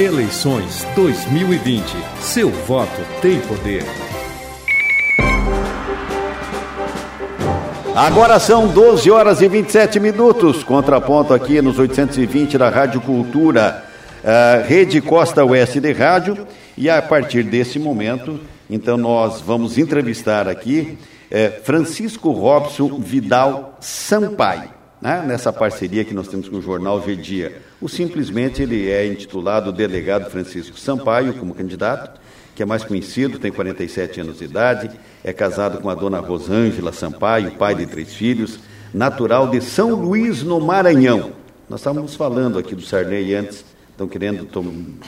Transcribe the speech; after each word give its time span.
Eleições 0.00 0.86
2020. 0.94 1.82
Seu 2.20 2.50
voto 2.50 3.02
tem 3.20 3.40
poder. 3.40 3.82
Agora 7.96 8.38
são 8.38 8.68
12 8.68 9.10
horas 9.10 9.40
e 9.40 9.48
27 9.48 9.98
minutos. 9.98 10.62
Contraponto 10.62 11.34
aqui 11.34 11.60
nos 11.60 11.80
820 11.80 12.56
da 12.56 12.68
Rádio 12.68 13.00
Cultura, 13.00 13.84
uh, 14.22 14.68
Rede 14.68 15.00
Costa 15.00 15.44
Oeste 15.44 15.80
de 15.80 15.92
Rádio. 15.92 16.46
E 16.76 16.88
a 16.88 17.02
partir 17.02 17.42
desse 17.42 17.80
momento, 17.80 18.38
então, 18.70 18.96
nós 18.96 19.40
vamos 19.40 19.78
entrevistar 19.78 20.46
aqui 20.46 20.96
uh, 21.30 21.64
Francisco 21.64 22.30
Robson 22.30 23.00
Vidal 23.00 23.76
Sampaio 23.80 24.78
né, 25.00 25.24
nessa 25.26 25.52
parceria 25.52 26.04
que 26.04 26.14
nós 26.14 26.28
temos 26.28 26.48
com 26.48 26.56
o 26.56 26.62
jornal 26.62 27.00
V 27.00 27.16
O 27.80 27.88
simplesmente 27.88 28.60
ele 28.60 28.90
é 28.90 29.06
intitulado 29.06 29.72
Delegado 29.72 30.28
Francisco 30.30 30.76
Sampaio 30.76 31.34
como 31.34 31.54
candidato, 31.54 32.20
que 32.52 32.60
é 32.60 32.66
mais 32.66 32.82
conhecido, 32.82 33.38
tem 33.38 33.52
47 33.52 34.20
anos 34.20 34.38
de 34.38 34.46
idade, 34.46 34.90
é 35.22 35.32
casado 35.32 35.80
com 35.80 35.88
a 35.88 35.94
dona 35.94 36.18
Rosângela 36.18 36.92
Sampaio, 36.92 37.52
pai 37.52 37.76
de 37.76 37.86
três 37.86 38.12
filhos, 38.12 38.58
natural 38.92 39.48
de 39.48 39.60
São 39.60 39.94
Luís, 39.94 40.42
no 40.42 40.60
Maranhão. 40.60 41.30
Nós 41.68 41.78
estávamos 41.78 42.16
falando 42.16 42.58
aqui 42.58 42.74
do 42.74 42.82
Sarney 42.82 43.32
antes, 43.32 43.64
estão 43.98 44.06
querendo 44.06 44.44
tom 44.44 44.64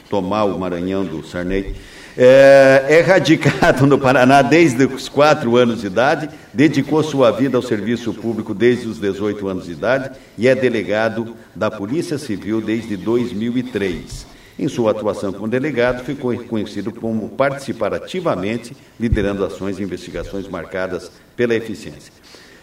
tomar 0.08 0.44
o 0.44 0.58
Maranhão 0.58 1.04
do 1.04 1.24
Sarney. 1.24 1.76
É, 2.18 2.86
é 2.88 3.00
radicado 3.02 3.86
no 3.86 3.96
Paraná 3.96 4.42
desde 4.42 4.84
os 4.84 5.08
quatro 5.08 5.56
anos 5.56 5.82
de 5.82 5.86
idade, 5.86 6.28
dedicou 6.52 7.00
sua 7.04 7.30
vida 7.30 7.56
ao 7.56 7.62
serviço 7.62 8.12
público 8.12 8.52
desde 8.52 8.88
os 8.88 8.98
18 8.98 9.46
anos 9.46 9.66
de 9.66 9.72
idade 9.72 10.10
e 10.36 10.48
é 10.48 10.56
delegado 10.56 11.36
da 11.54 11.70
Polícia 11.70 12.18
Civil 12.18 12.60
desde 12.60 12.96
2003. 12.96 14.26
Em 14.58 14.66
sua 14.66 14.90
atuação 14.90 15.32
como 15.32 15.46
delegado, 15.46 16.04
ficou 16.04 16.32
reconhecido 16.32 16.90
como 16.90 17.28
participar 17.28 17.94
ativamente, 17.94 18.76
liderando 18.98 19.44
ações 19.44 19.78
e 19.78 19.84
investigações 19.84 20.48
marcadas 20.48 21.12
pela 21.36 21.54
eficiência. 21.54 22.12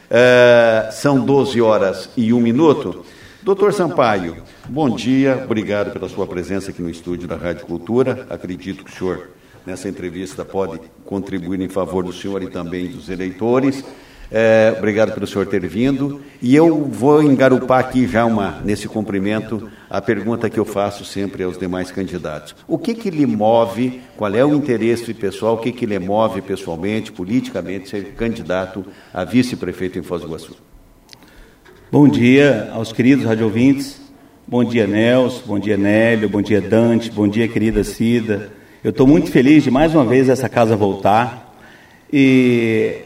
É, 0.10 0.90
são 0.92 1.26
12 1.26 1.62
horas 1.62 2.10
e 2.18 2.34
um 2.34 2.42
minuto. 2.42 3.06
Doutor 3.48 3.72
Sampaio, 3.72 4.44
bom 4.68 4.94
dia, 4.94 5.42
obrigado 5.42 5.94
pela 5.94 6.10
sua 6.10 6.28
presença 6.28 6.72
aqui 6.72 6.82
no 6.82 6.90
estúdio 6.90 7.30
da 7.30 7.38
Rádio 7.38 7.66
Cultura. 7.66 8.28
Acredito 8.30 8.84
que 8.84 8.92
o 8.92 8.94
senhor 8.94 9.30
nessa 9.66 9.88
entrevista 9.88 10.44
pode 10.44 10.82
contribuir 11.06 11.62
em 11.62 11.70
favor 11.70 12.04
do 12.04 12.12
senhor 12.12 12.44
e 12.44 12.50
também 12.50 12.92
dos 12.92 13.08
eleitores. 13.08 13.86
É, 14.30 14.76
obrigado 14.78 15.14
pelo 15.14 15.26
senhor 15.26 15.48
ter 15.48 15.66
vindo. 15.66 16.22
E 16.42 16.54
eu 16.54 16.84
vou 16.84 17.24
engarupar 17.24 17.80
aqui 17.80 18.06
já 18.06 18.26
uma, 18.26 18.60
nesse 18.66 18.90
cumprimento 18.90 19.72
a 19.90 20.02
pergunta 20.02 20.50
que 20.50 20.60
eu 20.60 20.66
faço 20.66 21.06
sempre 21.06 21.42
aos 21.42 21.58
demais 21.58 21.90
candidatos. 21.90 22.54
O 22.68 22.78
que, 22.78 22.94
que 22.94 23.10
lhe 23.10 23.26
move, 23.26 24.02
qual 24.18 24.36
é 24.36 24.44
o 24.44 24.54
interesse 24.56 25.14
pessoal, 25.14 25.56
o 25.56 25.60
que, 25.60 25.72
que 25.72 25.86
lhe 25.86 25.98
move 25.98 26.42
pessoalmente, 26.42 27.14
politicamente, 27.14 27.88
ser 27.88 28.14
candidato 28.14 28.86
a 29.14 29.24
vice-prefeito 29.24 29.98
em 29.98 30.04
Foz 30.04 30.22
do 30.22 30.28
Iguaçu? 30.28 30.68
Bom 31.90 32.06
dia 32.06 32.70
aos 32.74 32.92
queridos 32.92 33.24
radiovintes. 33.24 34.02
Bom 34.46 34.62
dia, 34.62 34.86
Nelson. 34.86 35.44
Bom 35.46 35.58
dia, 35.58 35.78
Nélio. 35.78 36.28
Bom 36.28 36.42
dia, 36.42 36.60
Dante. 36.60 37.10
Bom 37.10 37.30
dia, 37.30 37.48
querida 37.48 37.82
Cida. 37.82 38.52
Eu 38.84 38.90
estou 38.90 39.08
muito 39.08 39.32
feliz 39.32 39.64
de 39.64 39.72
mais 39.72 39.96
uma 39.96 40.04
vez 40.04 40.28
essa 40.28 40.50
casa 40.50 40.76
voltar 40.76 41.58
e 42.12 43.04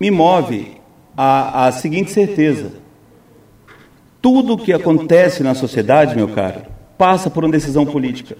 me 0.00 0.10
move 0.10 0.72
a, 1.16 1.68
a 1.68 1.72
seguinte 1.72 2.10
certeza: 2.10 2.72
tudo 4.20 4.54
o 4.54 4.58
que 4.58 4.72
acontece 4.72 5.44
na 5.44 5.54
sociedade, 5.54 6.16
meu 6.16 6.26
caro, 6.26 6.62
passa 6.98 7.30
por 7.30 7.44
uma 7.44 7.52
decisão 7.52 7.86
política. 7.86 8.36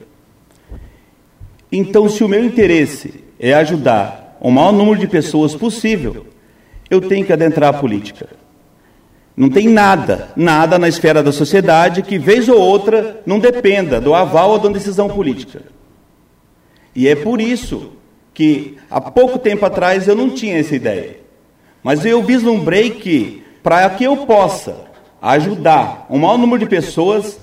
Então, 1.71 2.09
se 2.09 2.25
o 2.25 2.29
meu 2.29 2.45
interesse 2.45 3.23
é 3.39 3.55
ajudar 3.55 4.37
o 4.41 4.51
maior 4.51 4.73
número 4.73 4.99
de 4.99 5.07
pessoas 5.07 5.55
possível, 5.55 6.27
eu 6.91 7.01
tenho 7.01 7.25
que 7.25 7.33
adentrar 7.33 7.73
a 7.73 7.79
política. 7.79 8.48
Não 9.39 9.49
tem 9.49 9.69
nada, 9.69 10.31
nada 10.35 10.81
na 10.81 10.89
esfera 10.89 11.23
da 11.23 11.31
sociedade 11.31 12.03
que, 12.03 12.19
vez 12.19 12.49
ou 12.49 12.59
outra, 12.59 13.23
não 13.25 13.39
dependa 13.39 14.01
do 14.01 14.13
aval 14.13 14.51
ou 14.51 14.59
da 14.59 14.69
decisão 14.69 15.09
política. 15.09 15.63
E 16.93 17.07
é 17.07 17.15
por 17.15 17.41
isso 17.41 17.93
que 18.35 18.77
há 18.91 19.01
pouco 19.01 19.39
tempo 19.39 19.65
atrás 19.65 20.09
eu 20.09 20.17
não 20.17 20.29
tinha 20.29 20.59
essa 20.59 20.75
ideia. 20.75 21.21
Mas 21.85 22.05
eu 22.05 22.21
vislumbrei 22.21 22.91
que, 22.91 23.45
para 23.63 23.89
que 23.91 24.03
eu 24.03 24.17
possa 24.27 24.87
ajudar 25.23 26.09
um 26.11 26.19
maior 26.19 26.37
número 26.37 26.59
de 26.59 26.67
pessoas, 26.67 27.39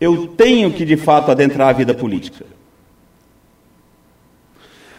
eu 0.00 0.26
tenho 0.26 0.72
que 0.72 0.84
de 0.84 0.96
fato 0.96 1.30
adentrar 1.30 1.68
a 1.68 1.72
vida 1.72 1.94
política. 1.94 2.44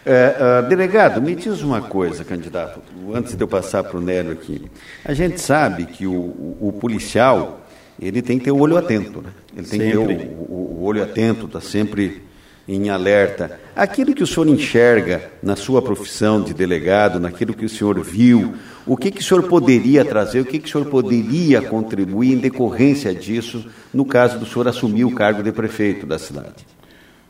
Uh, 0.05 0.67
delegado, 0.67 1.21
me 1.21 1.33
diz 1.33 1.61
uma 1.61 1.81
coisa, 1.81 2.25
candidato, 2.25 2.81
antes 3.13 3.35
de 3.35 3.41
eu 3.41 3.47
passar 3.47 3.85
para 3.85 3.97
o 3.97 4.01
Nélio 4.01 4.33
aqui. 4.33 4.69
A 5.05 5.13
gente 5.13 5.39
sabe 5.39 5.85
que 5.85 6.05
o, 6.05 6.11
o, 6.11 6.57
o, 6.59 6.73
policial 6.73 7.61
ele 8.01 8.21
tem 8.21 8.37
que 8.37 8.43
ter 8.45 8.51
o 8.51 8.59
olho 8.59 8.75
atento, 8.75 9.21
né? 9.21 9.29
Ele 9.55 9.65
tem 9.65 9.79
sempre. 9.79 10.15
que 10.15 10.23
ter 10.25 10.35
o, 10.49 10.79
o 10.79 10.83
olho 10.83 11.01
atento, 11.01 11.45
está 11.45 11.61
sempre 11.61 12.21
em 12.67 12.89
alerta. 12.89 13.59
Aquilo 13.73 14.13
que 14.13 14.23
o 14.23 14.27
senhor 14.27 14.47
enxerga 14.47 15.31
na 15.41 15.55
sua 15.55 15.81
profissão 15.81 16.41
de 16.41 16.53
delegado, 16.53 17.17
naquilo 17.17 17.53
que 17.53 17.65
o 17.65 17.69
senhor 17.69 17.97
viu, 18.01 18.55
o 18.85 18.97
que, 18.97 19.09
que 19.09 19.21
o 19.21 19.23
senhor 19.23 19.43
poderia 19.43 20.03
trazer, 20.03 20.41
o 20.41 20.45
que, 20.45 20.59
que 20.59 20.67
o 20.67 20.71
senhor 20.71 20.87
poderia 20.87 21.61
contribuir 21.61 22.33
em 22.33 22.37
decorrência 22.37 23.15
disso, 23.15 23.65
no 23.93 24.05
caso 24.05 24.37
do 24.37 24.45
senhor 24.45 24.67
assumir 24.67 25.05
o 25.05 25.15
cargo 25.15 25.41
de 25.41 25.51
prefeito 25.53 26.05
da 26.05 26.19
cidade? 26.19 26.65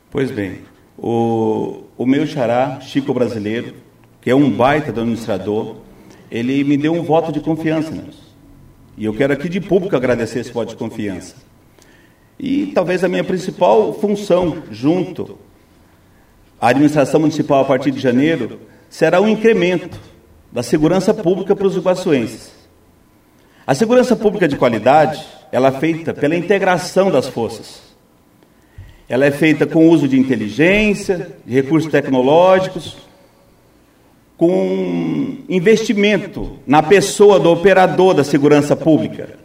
Pois 0.09 0.31
bem, 0.31 0.61
o, 0.97 1.83
o 1.97 2.05
meu 2.05 2.25
xará, 2.27 2.79
Chico 2.81 3.13
Brasileiro, 3.13 3.75
que 4.21 4.29
é 4.29 4.35
um 4.35 4.49
baita 4.49 4.91
do 4.91 5.01
administrador, 5.01 5.77
ele 6.31 6.63
me 6.63 6.77
deu 6.77 6.93
um 6.93 7.03
voto 7.03 7.31
de 7.31 7.39
confiança, 7.39 7.91
né? 7.91 8.05
E 8.97 9.05
eu 9.05 9.13
quero 9.13 9.33
aqui 9.33 9.49
de 9.49 9.59
público 9.59 9.95
agradecer 9.95 10.39
esse 10.39 10.51
voto 10.51 10.69
de 10.69 10.75
confiança. 10.75 11.35
E 12.39 12.67
talvez 12.67 13.03
a 13.03 13.07
minha 13.07 13.23
principal 13.23 13.93
função, 13.93 14.63
junto 14.71 15.37
à 16.59 16.69
administração 16.69 17.19
municipal 17.19 17.61
a 17.61 17.65
partir 17.65 17.91
de 17.91 17.99
janeiro, 17.99 18.59
será 18.89 19.19
o 19.19 19.23
um 19.23 19.29
incremento 19.29 19.99
da 20.51 20.61
segurança 20.61 21.13
pública 21.13 21.55
para 21.55 21.65
os 21.65 21.75
iguaçuenses. 21.75 22.51
A 23.65 23.73
segurança 23.73 24.15
pública 24.15 24.47
de 24.47 24.57
qualidade, 24.57 25.25
ela 25.51 25.69
é 25.69 25.79
feita 25.79 26.13
pela 26.13 26.35
integração 26.35 27.09
das 27.09 27.27
forças. 27.27 27.92
Ela 29.13 29.27
é 29.27 29.31
feita 29.31 29.67
com 29.67 29.89
uso 29.89 30.07
de 30.07 30.17
inteligência, 30.17 31.37
de 31.45 31.53
recursos 31.53 31.91
tecnológicos, 31.91 32.97
com 34.35 35.37
investimento 35.47 36.57
na 36.65 36.81
pessoa 36.81 37.39
do 37.39 37.51
operador 37.51 38.15
da 38.15 38.23
segurança 38.23 38.75
pública. 38.75 39.37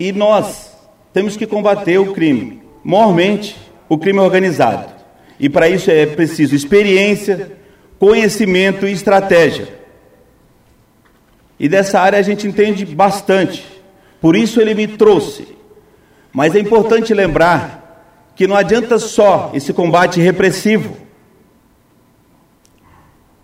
E 0.00 0.10
nós 0.10 0.76
temos 1.12 1.36
que 1.36 1.46
combater 1.46 1.98
o 1.98 2.12
crime, 2.12 2.60
mormente 2.82 3.56
o 3.88 3.96
crime 3.96 4.18
organizado. 4.18 4.92
E 5.38 5.48
para 5.48 5.68
isso 5.68 5.92
é 5.92 6.06
preciso 6.06 6.56
experiência, 6.56 7.52
conhecimento 8.00 8.84
e 8.84 8.90
estratégia. 8.90 9.68
E 11.56 11.68
dessa 11.68 12.00
área 12.00 12.18
a 12.18 12.22
gente 12.22 12.48
entende 12.48 12.84
bastante. 12.84 13.64
Por 14.20 14.34
isso 14.34 14.60
ele 14.60 14.74
me 14.74 14.88
trouxe. 14.88 15.54
Mas 16.36 16.54
é 16.54 16.58
importante 16.60 17.14
lembrar 17.14 18.28
que 18.36 18.46
não 18.46 18.54
adianta 18.54 18.98
só 18.98 19.50
esse 19.54 19.72
combate 19.72 20.20
repressivo. 20.20 20.94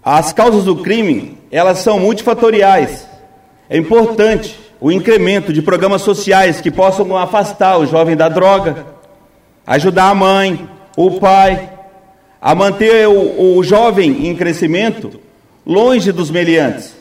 As 0.04 0.30
causas 0.34 0.64
do 0.64 0.76
crime, 0.76 1.38
elas 1.50 1.78
são 1.78 1.98
multifatoriais. 1.98 3.08
É 3.70 3.78
importante 3.78 4.60
o 4.78 4.92
incremento 4.92 5.54
de 5.54 5.62
programas 5.62 6.02
sociais 6.02 6.60
que 6.60 6.70
possam 6.70 7.16
afastar 7.16 7.78
o 7.78 7.86
jovem 7.86 8.14
da 8.14 8.28
droga, 8.28 8.84
ajudar 9.66 10.10
a 10.10 10.14
mãe, 10.14 10.68
o 10.94 11.12
pai, 11.12 11.72
a 12.42 12.54
manter 12.54 13.08
o, 13.08 13.56
o 13.56 13.64
jovem 13.64 14.28
em 14.28 14.36
crescimento 14.36 15.18
longe 15.64 16.12
dos 16.12 16.30
meliantes. 16.30 16.94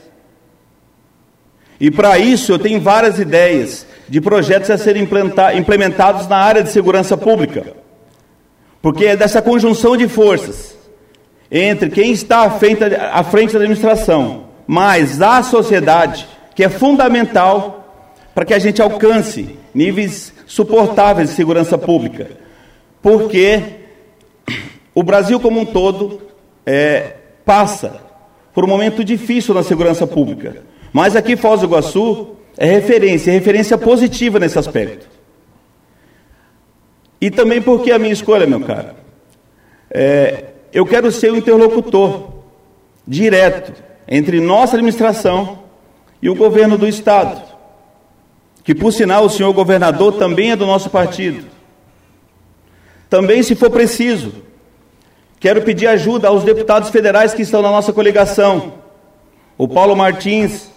E 1.82 1.92
para 1.92 2.18
isso 2.18 2.54
eu 2.54 2.60
tenho 2.60 2.80
várias 2.80 3.20
ideias 3.20 3.86
de 4.12 4.20
projetos 4.20 4.70
a 4.70 4.78
serem 4.78 5.08
implementados 5.56 6.28
na 6.28 6.36
área 6.36 6.62
de 6.62 6.70
segurança 6.70 7.16
pública. 7.16 7.66
Porque 8.82 9.06
é 9.06 9.16
dessa 9.16 9.42
conjunção 9.42 9.96
de 9.96 10.06
forças 10.10 10.78
entre 11.50 11.90
quem 11.90 12.12
está 12.12 12.42
à 12.42 12.50
frente, 12.50 12.84
à 12.84 13.24
frente 13.24 13.54
da 13.54 13.60
administração, 13.60 14.48
mais 14.68 15.22
a 15.22 15.42
sociedade, 15.42 16.28
que 16.54 16.62
é 16.62 16.68
fundamental 16.68 18.12
para 18.36 18.44
que 18.44 18.54
a 18.54 18.60
gente 18.60 18.82
alcance 18.82 19.58
níveis 19.74 20.34
suportáveis 20.46 21.30
de 21.30 21.36
segurança 21.36 21.78
pública. 21.78 22.32
Porque 23.02 23.64
o 24.94 25.04
Brasil 25.04 25.40
como 25.40 25.62
um 25.62 25.66
todo 25.66 26.22
é, 26.66 27.14
passa 27.46 28.02
por 28.54 28.66
um 28.66 28.68
momento 28.68 29.06
difícil 29.06 29.56
na 29.56 29.64
segurança 29.64 30.06
pública. 30.06 30.64
Mas 30.92 31.16
aqui 31.16 31.38
Foz 31.38 31.62
do 31.62 31.68
Iguaçu 31.68 32.41
é 32.58 32.66
referência, 32.66 33.32
é 33.32 33.34
referência 33.34 33.78
positiva 33.78 34.40
nesse 34.40 34.58
aspecto. 34.60 35.08
E 37.20 37.30
também 37.30 37.62
porque 37.62 37.92
a 37.92 38.00
minha 38.00 38.14
escolha, 38.14 38.48
meu 38.48 38.62
cara, 38.62 38.96
é, 39.90 40.46
eu 40.74 40.86
quero 40.86 41.12
ser 41.12 41.32
o 41.32 41.38
interlocutor 41.38 42.32
direto 43.08 43.74
entre 44.08 44.40
nossa 44.40 44.76
administração 44.76 45.60
e 46.22 46.30
o 46.30 46.36
governo 46.36 46.78
do 46.78 46.88
Estado, 46.88 47.42
que, 48.64 48.76
por 48.76 48.92
sinal, 48.92 49.26
o 49.26 49.30
senhor 49.30 49.52
governador 49.54 50.14
também 50.14 50.52
é 50.52 50.56
do 50.56 50.66
nosso 50.66 50.90
partido. 50.90 51.46
Também, 53.10 53.44
se 53.44 53.56
for 53.56 53.70
preciso, 53.70 54.34
quero 55.40 55.62
pedir 55.62 55.88
ajuda 55.88 56.28
aos 56.28 56.44
deputados 56.44 56.90
federais 56.90 57.34
que 57.34 57.42
estão 57.42 57.62
na 57.62 57.70
nossa 57.70 57.92
coligação, 57.92 58.76
o 59.58 59.68
Paulo 59.68 59.96
Martins, 59.96 60.72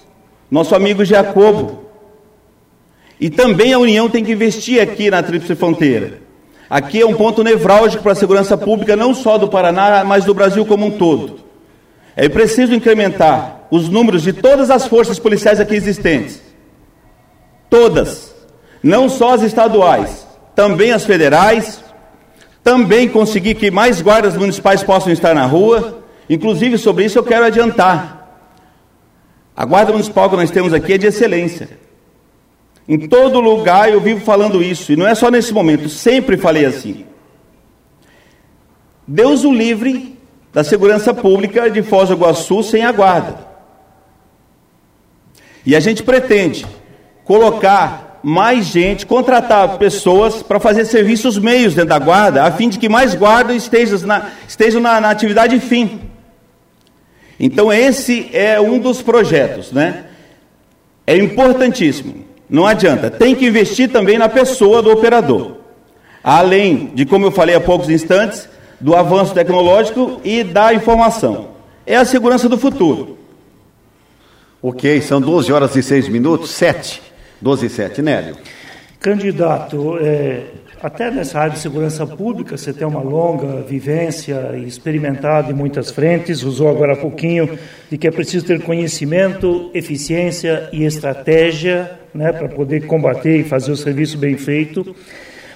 nosso 0.50 0.74
amigo 0.74 1.04
Jacobo. 1.04 1.84
E 3.20 3.30
também 3.30 3.72
a 3.72 3.78
União 3.78 4.08
tem 4.08 4.24
que 4.24 4.32
investir 4.32 4.80
aqui 4.80 5.10
na 5.10 5.22
Tríplice 5.22 5.54
Fronteira. 5.54 6.20
Aqui 6.68 7.00
é 7.00 7.06
um 7.06 7.14
ponto 7.14 7.44
nevrálgico 7.44 8.02
para 8.02 8.12
a 8.12 8.16
segurança 8.16 8.56
pública, 8.56 8.96
não 8.96 9.14
só 9.14 9.38
do 9.38 9.48
Paraná, 9.48 10.02
mas 10.04 10.24
do 10.24 10.34
Brasil 10.34 10.64
como 10.66 10.86
um 10.86 10.90
todo. 10.90 11.40
É 12.16 12.28
preciso 12.28 12.74
incrementar 12.74 13.66
os 13.70 13.88
números 13.88 14.22
de 14.22 14.32
todas 14.32 14.70
as 14.70 14.86
forças 14.86 15.18
policiais 15.18 15.60
aqui 15.60 15.74
existentes. 15.74 16.40
Todas. 17.68 18.34
Não 18.82 19.08
só 19.08 19.34
as 19.34 19.42
estaduais, 19.42 20.26
também 20.54 20.92
as 20.92 21.04
federais. 21.04 21.82
Também 22.62 23.08
conseguir 23.08 23.56
que 23.56 23.70
mais 23.70 24.00
guardas 24.00 24.36
municipais 24.36 24.82
possam 24.82 25.12
estar 25.12 25.34
na 25.34 25.44
rua. 25.44 26.02
Inclusive, 26.30 26.78
sobre 26.78 27.04
isso 27.04 27.18
eu 27.18 27.22
quero 27.22 27.44
adiantar. 27.44 28.13
A 29.56 29.64
guarda 29.64 29.92
municipal 29.92 30.28
que 30.28 30.36
nós 30.36 30.50
temos 30.50 30.72
aqui 30.72 30.94
é 30.94 30.98
de 30.98 31.06
excelência. 31.06 31.68
Em 32.88 33.08
todo 33.08 33.40
lugar 33.40 33.90
eu 33.90 34.00
vivo 34.00 34.20
falando 34.20 34.62
isso, 34.62 34.92
e 34.92 34.96
não 34.96 35.06
é 35.06 35.14
só 35.14 35.30
nesse 35.30 35.54
momento, 35.54 35.88
sempre 35.88 36.36
falei 36.36 36.66
assim. 36.66 37.06
Deus 39.06 39.44
o 39.44 39.52
livre 39.52 40.18
da 40.52 40.64
segurança 40.64 41.14
pública 41.14 41.70
de 41.70 41.82
Foz 41.82 42.08
do 42.08 42.14
Iguaçu 42.14 42.62
sem 42.62 42.84
a 42.84 42.92
guarda. 42.92 43.46
E 45.64 45.74
a 45.74 45.80
gente 45.80 46.02
pretende 46.02 46.66
colocar 47.24 48.20
mais 48.22 48.66
gente, 48.66 49.04
contratar 49.04 49.76
pessoas 49.78 50.42
para 50.42 50.58
fazer 50.58 50.84
serviços 50.86 51.38
meios 51.38 51.74
dentro 51.74 51.90
da 51.90 51.98
guarda, 51.98 52.44
a 52.44 52.50
fim 52.50 52.68
de 52.68 52.78
que 52.78 52.88
mais 52.88 53.14
guardas 53.14 53.56
estejam 53.56 53.98
na, 54.00 54.30
estejam 54.48 54.80
na, 54.80 55.00
na 55.00 55.10
atividade 55.10 55.58
fim. 55.60 56.00
Então 57.38 57.72
esse 57.72 58.30
é 58.32 58.60
um 58.60 58.78
dos 58.78 59.02
projetos, 59.02 59.72
né? 59.72 60.06
É 61.06 61.16
importantíssimo. 61.16 62.24
Não 62.48 62.66
adianta, 62.66 63.10
tem 63.10 63.34
que 63.34 63.46
investir 63.46 63.90
também 63.90 64.18
na 64.18 64.28
pessoa 64.28 64.82
do 64.82 64.90
operador. 64.90 65.56
Além 66.22 66.92
de, 66.94 67.04
como 67.04 67.26
eu 67.26 67.30
falei 67.30 67.54
há 67.54 67.60
poucos 67.60 67.90
instantes, 67.90 68.48
do 68.80 68.94
avanço 68.94 69.34
tecnológico 69.34 70.20
e 70.24 70.42
da 70.44 70.72
informação. 70.72 71.48
É 71.86 71.96
a 71.96 72.04
segurança 72.04 72.48
do 72.48 72.58
futuro. 72.58 73.18
Ok, 74.62 75.00
são 75.02 75.20
12 75.20 75.52
horas 75.52 75.76
e 75.76 75.82
6 75.82 76.08
minutos, 76.08 76.50
7. 76.50 77.02
12 77.40 77.66
e 77.66 77.68
7, 77.68 78.02
Nélio. 78.02 78.36
Candidato, 78.98 79.98
é, 80.00 80.44
até 80.84 81.10
nessa 81.10 81.40
área 81.40 81.54
de 81.54 81.60
segurança 81.60 82.06
pública 82.06 82.58
você 82.58 82.70
tem 82.70 82.86
uma 82.86 83.00
longa 83.00 83.62
vivência 83.62 84.54
e 84.54 84.68
experimentado 84.68 85.50
em 85.50 85.54
muitas 85.54 85.90
frentes, 85.90 86.42
usou 86.42 86.68
agora 86.68 86.92
há 86.92 86.96
pouquinho 86.96 87.58
de 87.90 87.96
que 87.96 88.06
é 88.06 88.10
preciso 88.10 88.44
ter 88.44 88.60
conhecimento, 88.60 89.70
eficiência 89.72 90.68
e 90.74 90.84
estratégia 90.84 91.90
né, 92.12 92.30
para 92.32 92.50
poder 92.50 92.86
combater 92.86 93.38
e 93.38 93.44
fazer 93.44 93.72
o 93.72 93.76
serviço 93.78 94.18
bem 94.18 94.36
feito. 94.36 94.94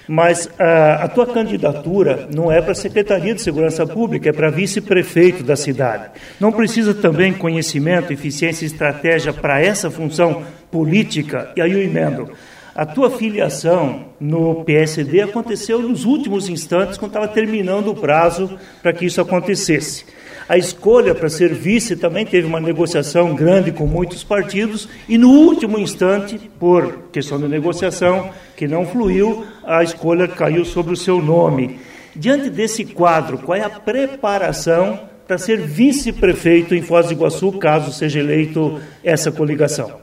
Mas 0.08 0.48
a, 0.58 1.04
a 1.04 1.08
tua 1.08 1.26
candidatura 1.26 2.26
não 2.34 2.50
é 2.50 2.62
para 2.62 2.72
a 2.72 2.74
Secretaria 2.74 3.34
de 3.34 3.42
Segurança 3.42 3.86
Pública, 3.86 4.30
é 4.30 4.32
para 4.32 4.48
vice-prefeito 4.48 5.42
da 5.42 5.56
cidade. 5.56 6.04
Não 6.40 6.50
precisa 6.50 6.94
também 6.94 7.34
conhecimento, 7.34 8.14
eficiência 8.14 8.64
e 8.64 8.68
estratégia 8.68 9.34
para 9.34 9.60
essa 9.60 9.90
função 9.90 10.42
política? 10.70 11.52
E 11.54 11.60
aí 11.60 11.72
eu 11.72 11.82
emendo. 11.82 12.32
A 12.78 12.86
tua 12.86 13.10
filiação 13.10 14.04
no 14.20 14.64
PSD 14.64 15.20
aconteceu 15.20 15.82
nos 15.82 16.04
últimos 16.04 16.48
instantes, 16.48 16.96
quando 16.96 17.10
estava 17.10 17.26
terminando 17.26 17.88
o 17.88 17.94
prazo 17.96 18.56
para 18.80 18.92
que 18.92 19.04
isso 19.04 19.20
acontecesse. 19.20 20.04
A 20.48 20.56
escolha 20.56 21.12
para 21.12 21.28
ser 21.28 21.52
vice 21.52 21.96
também 21.96 22.24
teve 22.24 22.46
uma 22.46 22.60
negociação 22.60 23.34
grande 23.34 23.72
com 23.72 23.84
muitos 23.84 24.22
partidos 24.22 24.88
e 25.08 25.18
no 25.18 25.28
último 25.28 25.76
instante, 25.76 26.38
por 26.56 27.08
questão 27.10 27.40
de 27.40 27.48
negociação 27.48 28.30
que 28.56 28.68
não 28.68 28.86
fluiu, 28.86 29.44
a 29.64 29.82
escolha 29.82 30.28
caiu 30.28 30.64
sobre 30.64 30.92
o 30.92 30.96
seu 30.96 31.20
nome. 31.20 31.80
Diante 32.14 32.48
desse 32.48 32.84
quadro, 32.84 33.38
qual 33.38 33.58
é 33.58 33.64
a 33.64 33.70
preparação 33.70 35.00
para 35.26 35.36
ser 35.36 35.58
vice-prefeito 35.58 36.76
em 36.76 36.82
Foz 36.82 37.06
do 37.06 37.12
Iguaçu, 37.12 37.50
caso 37.54 37.92
seja 37.92 38.20
eleito 38.20 38.80
essa 39.02 39.32
coligação? 39.32 40.00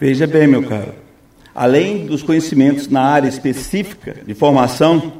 Veja 0.00 0.26
bem, 0.26 0.48
meu 0.48 0.64
caro, 0.64 1.03
além 1.54 2.06
dos 2.06 2.22
conhecimentos 2.22 2.88
na 2.88 3.02
área 3.02 3.28
específica 3.28 4.16
de 4.26 4.34
formação, 4.34 5.12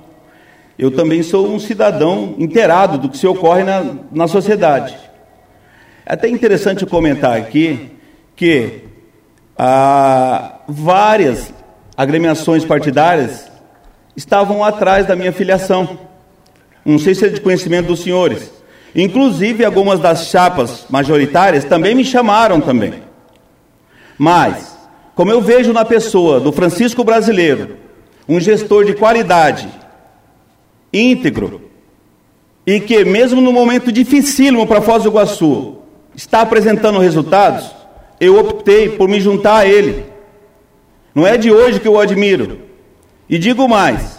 eu 0.78 0.90
também 0.90 1.22
sou 1.22 1.48
um 1.48 1.60
cidadão 1.60 2.34
inteirado 2.38 2.98
do 2.98 3.08
que 3.08 3.16
se 3.16 3.26
ocorre 3.26 3.62
na, 3.62 3.84
na 4.10 4.26
sociedade. 4.26 4.96
É 6.04 6.14
até 6.14 6.28
interessante 6.28 6.84
comentar 6.84 7.36
aqui 7.36 7.92
que 8.34 8.80
ah, 9.56 10.60
várias 10.66 11.52
agremiações 11.96 12.64
partidárias 12.64 13.50
estavam 14.16 14.64
atrás 14.64 15.06
da 15.06 15.14
minha 15.14 15.32
filiação. 15.32 15.98
Não 16.84 16.98
sei 16.98 17.14
se 17.14 17.26
é 17.26 17.28
de 17.28 17.40
conhecimento 17.40 17.86
dos 17.86 18.02
senhores. 18.02 18.50
Inclusive, 18.94 19.64
algumas 19.64 19.98
das 19.98 20.26
chapas 20.26 20.86
majoritárias 20.90 21.64
também 21.64 21.94
me 21.94 22.04
chamaram 22.04 22.60
também. 22.60 23.02
Mas, 24.18 24.73
como 25.14 25.30
eu 25.30 25.40
vejo 25.40 25.72
na 25.72 25.84
pessoa 25.84 26.40
do 26.40 26.52
Francisco 26.52 27.04
Brasileiro, 27.04 27.76
um 28.28 28.40
gestor 28.40 28.84
de 28.84 28.94
qualidade, 28.94 29.68
íntegro 30.92 31.62
e 32.66 32.80
que, 32.80 33.04
mesmo 33.04 33.40
no 33.40 33.52
momento 33.52 33.92
dificílimo 33.92 34.66
para 34.66 34.80
Foz 34.80 35.02
do 35.02 35.10
Iguaçu, 35.10 35.76
está 36.16 36.40
apresentando 36.40 36.98
resultados, 36.98 37.70
eu 38.18 38.38
optei 38.38 38.88
por 38.88 39.08
me 39.08 39.20
juntar 39.20 39.58
a 39.58 39.66
ele. 39.66 40.06
Não 41.14 41.26
é 41.26 41.36
de 41.36 41.50
hoje 41.50 41.78
que 41.78 41.86
eu 41.86 41.92
o 41.92 42.00
admiro. 42.00 42.60
E 43.28 43.38
digo 43.38 43.68
mais: 43.68 44.18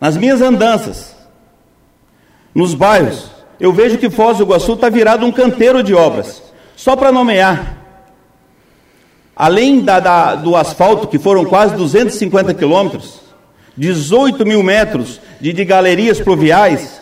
nas 0.00 0.16
minhas 0.16 0.42
andanças, 0.42 1.14
nos 2.54 2.74
bairros, 2.74 3.30
eu 3.60 3.72
vejo 3.72 3.98
que 3.98 4.10
Foz 4.10 4.38
do 4.38 4.44
Iguaçu 4.44 4.74
está 4.74 4.88
virado 4.88 5.24
um 5.24 5.32
canteiro 5.32 5.82
de 5.82 5.94
obras. 5.94 6.42
Só 6.76 6.96
para 6.96 7.12
nomear. 7.12 7.83
Além 9.36 9.80
da, 9.80 9.98
da, 9.98 10.34
do 10.36 10.54
asfalto, 10.54 11.08
que 11.08 11.18
foram 11.18 11.44
quase 11.44 11.74
250 11.74 12.54
quilômetros, 12.54 13.20
18 13.76 14.46
mil 14.46 14.62
metros 14.62 15.20
de, 15.40 15.52
de 15.52 15.64
galerias 15.64 16.20
pluviais, 16.20 17.00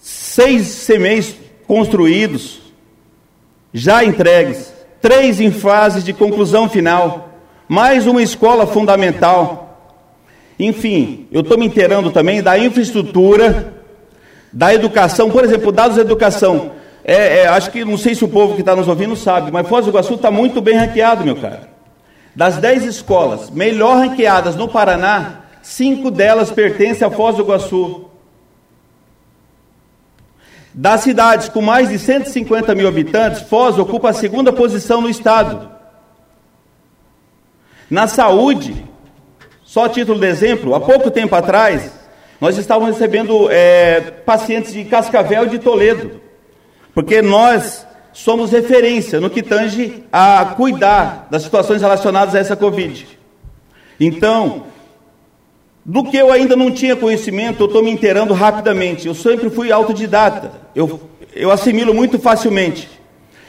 seis 0.00 0.66
semeis 0.68 1.36
construídos, 1.66 2.60
já 3.72 4.02
entregues, 4.02 4.72
três 5.00 5.40
em 5.40 5.50
fase 5.50 6.02
de 6.02 6.12
conclusão 6.12 6.68
final, 6.68 7.30
mais 7.68 8.06
uma 8.06 8.22
escola 8.22 8.66
fundamental. 8.66 9.94
Enfim, 10.58 11.26
eu 11.30 11.42
estou 11.42 11.58
me 11.58 11.66
inteirando 11.66 12.10
também 12.10 12.42
da 12.42 12.58
infraestrutura, 12.58 13.74
da 14.52 14.74
educação, 14.74 15.30
por 15.30 15.44
exemplo, 15.44 15.70
dados 15.70 15.96
da 15.96 16.02
educação. 16.02 16.72
É, 17.04 17.38
é, 17.38 17.48
acho 17.48 17.70
que 17.70 17.84
não 17.84 17.96
sei 17.96 18.14
se 18.14 18.24
o 18.24 18.28
povo 18.28 18.54
que 18.54 18.60
está 18.60 18.76
nos 18.76 18.88
ouvindo 18.88 19.16
sabe, 19.16 19.50
mas 19.50 19.66
Foz 19.66 19.84
do 19.84 19.90
Iguaçu 19.90 20.14
está 20.14 20.30
muito 20.30 20.60
bem 20.60 20.76
ranqueado, 20.76 21.24
meu 21.24 21.36
cara. 21.36 21.70
Das 22.34 22.58
dez 22.58 22.84
escolas 22.84 23.50
melhor 23.50 23.96
ranqueadas 23.96 24.54
no 24.54 24.68
Paraná, 24.68 25.40
cinco 25.62 26.10
delas 26.10 26.50
pertencem 26.50 27.06
a 27.06 27.10
Foz 27.10 27.36
do 27.36 27.42
Iguaçu. 27.42 28.06
Das 30.72 31.00
cidades 31.00 31.48
com 31.48 31.60
mais 31.60 31.88
de 31.88 31.98
150 31.98 32.74
mil 32.74 32.86
habitantes, 32.86 33.42
Foz 33.42 33.78
ocupa 33.78 34.10
a 34.10 34.14
segunda 34.14 34.52
posição 34.52 35.00
no 35.00 35.08
estado. 35.08 35.68
Na 37.90 38.06
saúde, 38.06 38.86
só 39.64 39.86
a 39.86 39.88
título 39.88 40.20
de 40.20 40.26
exemplo, 40.26 40.74
há 40.74 40.80
pouco 40.80 41.10
tempo 41.10 41.34
atrás, 41.34 41.92
nós 42.40 42.56
estávamos 42.56 42.94
recebendo 42.94 43.50
é, 43.50 44.00
pacientes 44.00 44.72
de 44.72 44.84
Cascavel 44.84 45.46
e 45.46 45.50
de 45.50 45.58
Toledo, 45.58 46.20
porque 47.00 47.22
nós 47.22 47.86
somos 48.12 48.52
referência 48.52 49.20
no 49.20 49.30
que 49.30 49.42
tange 49.42 50.04
a 50.12 50.52
cuidar 50.54 51.28
das 51.30 51.42
situações 51.42 51.80
relacionadas 51.80 52.34
a 52.34 52.38
essa 52.38 52.54
Covid. 52.54 53.06
Então, 53.98 54.64
do 55.82 56.04
que 56.04 56.18
eu 56.18 56.30
ainda 56.30 56.54
não 56.54 56.70
tinha 56.70 56.94
conhecimento, 56.94 57.62
eu 57.62 57.66
estou 57.66 57.82
me 57.82 57.90
inteirando 57.90 58.34
rapidamente. 58.34 59.08
Eu 59.08 59.14
sempre 59.14 59.48
fui 59.48 59.72
autodidata, 59.72 60.52
eu, 60.74 61.00
eu 61.34 61.50
assimilo 61.50 61.94
muito 61.94 62.18
facilmente. 62.18 62.86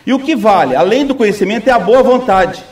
E 0.07 0.13
o 0.13 0.19
que 0.19 0.33
vale, 0.33 0.73
além 0.73 1.05
do 1.05 1.13
conhecimento, 1.13 1.67
é 1.67 1.73
a 1.73 1.79
boa 1.79 2.01
vontade. 2.01 2.63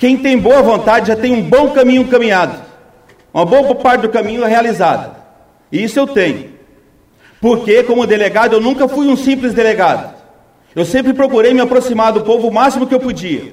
Quem 0.00 0.16
tem 0.16 0.36
boa 0.36 0.62
vontade 0.62 1.06
já 1.06 1.16
tem 1.16 1.32
um 1.32 1.42
bom 1.42 1.70
caminho 1.70 2.08
caminhado. 2.08 2.60
Uma 3.32 3.44
boa 3.44 3.72
parte 3.76 4.00
do 4.00 4.08
caminho 4.08 4.44
é 4.44 4.48
realizada. 4.48 5.12
E 5.70 5.80
isso 5.80 5.96
eu 5.96 6.08
tenho. 6.08 6.57
Porque, 7.40 7.82
como 7.84 8.06
delegado, 8.06 8.54
eu 8.54 8.60
nunca 8.60 8.88
fui 8.88 9.06
um 9.06 9.16
simples 9.16 9.54
delegado. 9.54 10.14
Eu 10.74 10.84
sempre 10.84 11.12
procurei 11.12 11.54
me 11.54 11.60
aproximar 11.60 12.12
do 12.12 12.22
povo 12.22 12.48
o 12.48 12.52
máximo 12.52 12.86
que 12.86 12.94
eu 12.94 13.00
podia. 13.00 13.52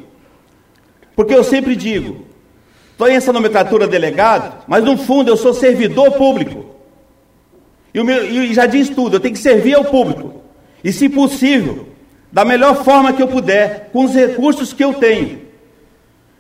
Porque 1.16 1.34
eu 1.34 1.44
sempre 1.44 1.76
digo, 1.76 2.26
estou 2.92 3.08
em 3.08 3.16
essa 3.16 3.32
nomenclatura 3.32 3.88
delegado, 3.88 4.64
mas 4.68 4.84
no 4.84 4.98
fundo 4.98 5.30
eu 5.30 5.38
sou 5.38 5.54
servidor 5.54 6.12
público. 6.12 6.66
E, 7.94 8.04
meu, 8.04 8.26
e 8.26 8.54
já 8.54 8.66
diz 8.66 8.90
tudo, 8.90 9.16
eu 9.16 9.20
tenho 9.20 9.34
que 9.34 9.40
servir 9.40 9.76
ao 9.76 9.86
público. 9.86 10.42
E 10.84 10.92
se 10.92 11.08
possível, 11.08 11.88
da 12.32 12.44
melhor 12.44 12.84
forma 12.84 13.14
que 13.14 13.24
eu 13.24 13.28
puder, 13.28 13.90
com 13.94 14.04
os 14.04 14.14
recursos 14.14 14.74
que 14.74 14.84
eu 14.84 14.94
tenho. 14.96 15.42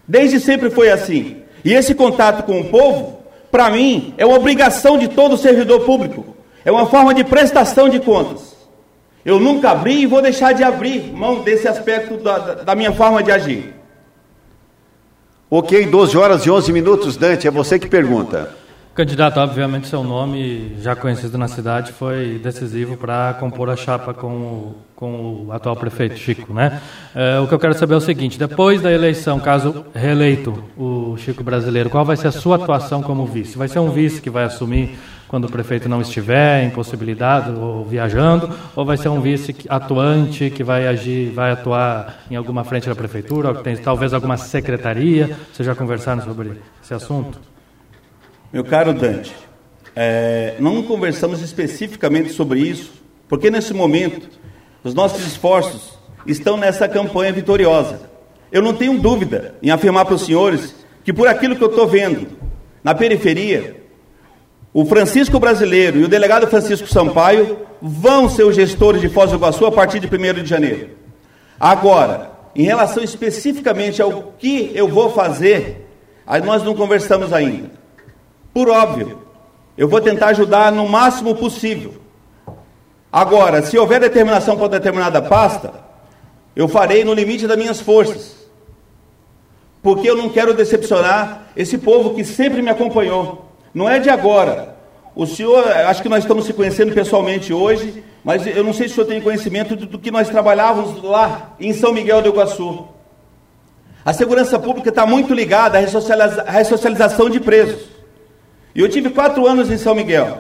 Desde 0.08 0.40
sempre 0.40 0.70
foi 0.70 0.92
assim. 0.92 1.38
E 1.64 1.74
esse 1.74 1.96
contato 1.96 2.44
com 2.44 2.60
o 2.60 2.66
povo, 2.66 3.20
para 3.50 3.70
mim, 3.70 4.14
é 4.18 4.26
uma 4.26 4.36
obrigação 4.36 4.98
de 4.98 5.08
todo 5.08 5.38
servidor 5.38 5.86
público. 5.86 6.35
É 6.66 6.72
uma 6.72 6.88
forma 6.88 7.14
de 7.14 7.24
prestação 7.24 7.88
de 7.88 8.00
contas. 8.00 8.56
Eu 9.24 9.40
nunca 9.40 9.70
abri 9.70 10.02
e 10.02 10.06
vou 10.06 10.22
deixar 10.22 10.54
de 10.54 10.64
abrir 10.64 11.14
mão 11.14 11.44
desse 11.44 11.68
aspecto 11.68 12.18
da, 12.18 12.56
da 12.56 12.76
minha 12.76 12.92
forma 12.92 13.24
de 13.24 13.32
agir. 13.32 13.74
Ok, 15.50 15.86
12 15.86 16.18
horas 16.18 16.46
e 16.46 16.50
11 16.50 16.74
minutos, 16.74 17.16
Dante, 17.16 17.48
é 17.48 17.52
você 17.52 17.78
que 17.78 17.88
pergunta. 17.88 18.50
Candidato, 18.96 19.42
obviamente 19.42 19.88
seu 19.88 20.04
nome, 20.04 20.78
já 20.80 20.96
conhecido 20.96 21.38
na 21.38 21.50
cidade, 21.50 21.92
foi 21.92 22.40
decisivo 22.42 22.96
para 22.96 23.34
compor 23.34 23.70
a 23.70 23.76
chapa 23.76 24.14
com 24.14 24.28
o, 24.28 24.76
com 24.96 25.46
o 25.48 25.52
atual 25.52 25.76
prefeito 25.76 26.18
Chico, 26.18 26.54
né? 26.54 26.82
É, 27.14 27.38
o 27.40 27.48
que 27.48 27.54
eu 27.54 27.60
quero 27.60 27.74
saber 27.74 27.94
é 27.94 27.98
o 27.98 28.02
seguinte, 28.02 28.40
depois 28.40 28.82
da 28.82 28.92
eleição, 28.92 29.38
caso 29.40 29.86
reeleito 29.94 30.64
o 30.78 31.18
Chico 31.18 31.44
brasileiro, 31.44 31.90
qual 31.90 32.06
vai 32.06 32.16
ser 32.16 32.30
a 32.30 32.32
sua 32.32 32.56
atuação 32.56 33.04
como 33.04 33.26
vice? 33.26 33.58
Vai 33.58 33.68
ser 33.68 33.80
um 33.80 33.92
vice 33.92 34.22
que 34.22 34.30
vai 34.30 34.46
assumir 34.46 34.98
quando 35.28 35.46
o 35.46 35.52
prefeito 35.52 35.90
não 35.90 36.02
estiver 36.02 36.64
impossibilidade 36.64 37.52
ou 37.52 37.84
viajando, 37.84 38.54
ou 38.76 38.86
vai 38.86 38.98
ser 38.98 39.10
um 39.10 39.20
vice 39.20 39.56
atuante 39.68 40.50
que 40.50 40.64
vai 40.64 40.88
agir, 40.88 41.32
vai 41.32 41.52
atuar 41.52 42.24
em 42.30 42.36
alguma 42.36 42.64
frente 42.64 42.88
da 42.88 42.96
prefeitura, 42.96 43.50
ou 43.50 43.56
tem 43.56 43.76
talvez 43.78 44.14
alguma 44.14 44.38
secretaria? 44.38 45.36
Vocês 45.52 45.66
já 45.66 45.76
conversaram 45.76 46.22
sobre 46.24 46.54
esse 46.84 46.94
assunto? 46.94 47.40
Meu 48.54 48.64
caro 48.64 48.94
Dante, 48.94 49.36
é, 49.96 50.56
não 50.60 50.84
conversamos 50.84 51.42
especificamente 51.42 52.32
sobre 52.32 52.60
isso, 52.60 52.94
porque 53.28 53.50
nesse 53.50 53.74
momento 53.74 54.30
os 54.84 54.94
nossos 54.94 55.26
esforços 55.26 55.98
estão 56.28 56.56
nessa 56.58 56.88
campanha 56.88 57.34
vitoriosa. 57.34 58.02
Eu 58.52 58.62
não 58.62 58.74
tenho 58.74 59.00
dúvida 59.00 59.56
em 59.62 59.72
afirmar 59.72 60.06
para 60.06 60.16
os 60.16 60.26
senhores 60.26 60.76
que 61.04 61.12
por 61.12 61.28
aquilo 61.28 61.56
que 61.56 61.64
eu 61.64 61.70
estou 61.70 61.88
vendo 61.88 62.28
na 62.84 62.94
periferia, 62.94 63.85
o 64.76 64.84
Francisco 64.84 65.40
Brasileiro 65.40 66.00
e 66.00 66.04
o 66.04 66.08
delegado 66.10 66.48
Francisco 66.48 66.86
Sampaio 66.86 67.60
vão 67.82 68.28
ser 68.28 68.44
os 68.44 68.58
gestores 68.58 69.00
de 69.00 69.08
Foz 69.08 69.30
do 69.32 69.38
Iguaçu 69.38 69.66
a 69.66 69.72
partir 69.72 70.02
de 70.02 70.08
1 70.08 70.44
de 70.44 70.50
janeiro. 70.50 70.90
Agora, 71.58 72.32
em 72.54 72.64
relação 72.64 73.02
especificamente 73.02 74.02
ao 74.02 74.34
que 74.38 74.74
eu 74.76 74.90
vou 74.90 75.14
fazer, 75.14 75.88
aí 76.28 76.42
nós 76.42 76.62
não 76.62 76.76
conversamos 76.76 77.32
ainda. 77.32 77.72
Por 78.54 78.68
óbvio, 78.68 79.22
eu 79.78 79.88
vou 79.88 80.02
tentar 80.02 80.28
ajudar 80.28 80.74
no 80.74 80.90
máximo 80.90 81.36
possível. 81.36 81.94
Agora, 83.10 83.62
se 83.62 83.78
houver 83.78 84.02
determinação 84.02 84.58
para 84.58 84.68
determinada 84.68 85.22
pasta, 85.22 85.74
eu 86.54 86.68
farei 86.68 87.06
no 87.06 87.14
limite 87.14 87.48
das 87.48 87.58
minhas 87.58 87.80
forças. 87.80 88.46
Porque 89.82 90.10
eu 90.10 90.18
não 90.18 90.28
quero 90.28 90.54
decepcionar 90.54 91.48
esse 91.56 91.78
povo 91.78 92.14
que 92.14 92.26
sempre 92.26 92.62
me 92.62 92.70
acompanhou. 92.70 93.45
Não 93.76 93.90
é 93.90 94.00
de 94.00 94.10
agora. 94.10 94.74
O 95.14 95.26
senhor, 95.28 95.68
acho 95.68 96.02
que 96.02 96.08
nós 96.08 96.24
estamos 96.24 96.46
se 96.46 96.54
conhecendo 96.54 96.94
pessoalmente 96.94 97.54
hoje, 97.54 98.06
mas 98.24 98.48
eu 98.48 98.64
não 98.64 98.72
sei 98.72 98.88
se 98.88 98.94
o 98.94 98.96
senhor 98.96 99.08
tem 99.08 99.22
conhecimento 99.22 99.76
do, 99.76 100.00
que 100.00 100.10
nós 100.10 100.30
trabalhávamos 100.30 101.04
lá 101.04 101.54
em 101.60 101.74
São 101.74 101.94
Miguel 101.94 102.22
do 102.22 102.30
Iguaçu. 102.30 102.88
A 104.06 104.14
segurança 104.14 104.58
pública 104.58 104.90
está 104.90 105.06
muito 105.06 105.34
ligada 105.34 105.78
à 105.78 106.52
ressocialização 106.52 107.30
de 107.30 107.42
presos. 107.42 107.84
E 108.74 108.80
eu 108.80 108.88
tive 108.88 109.10
quatro 109.10 109.46
anos 109.46 109.70
em 109.70 109.78
São 109.78 109.94
Miguel. 109.94 110.40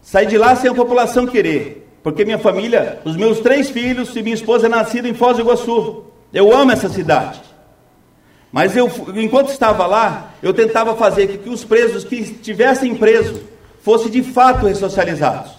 Saí 0.00 0.26
de 0.26 0.38
lá 0.38 0.54
sem 0.54 0.70
a 0.70 0.74
população 0.74 1.26
querer, 1.26 1.88
porque 2.00 2.24
minha 2.24 2.38
família, 2.38 3.00
os 3.04 3.16
meus 3.16 3.40
três 3.40 3.70
filhos 3.70 4.14
e 4.14 4.22
minha 4.22 4.34
esposa 4.34 4.66
é 4.66 4.68
nascida 4.68 5.08
em 5.08 5.14
Foz 5.14 5.36
do 5.36 5.42
Iguaçu. 5.42 6.04
Eu 6.32 6.56
amo 6.56 6.70
essa 6.70 6.88
cidade. 6.88 7.49
Mas 8.52 8.76
eu, 8.76 8.90
enquanto 9.14 9.50
estava 9.50 9.86
lá, 9.86 10.34
eu 10.42 10.52
tentava 10.52 10.96
fazer 10.96 11.28
com 11.28 11.38
que 11.44 11.50
os 11.50 11.64
presos 11.64 12.04
que 12.04 12.16
estivessem 12.16 12.94
presos 12.94 13.42
fossem 13.82 14.10
de 14.10 14.22
fato 14.22 14.66
ressocializados, 14.66 15.52